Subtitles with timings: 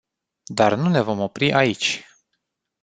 [0.57, 1.89] Dar nu ne vom opri aici.